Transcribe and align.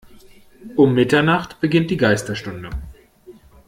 Um 0.77 0.95
Mitternacht 0.95 1.59
beginnt 1.59 1.91
die 1.91 1.97
Geisterstunde. 1.97 2.71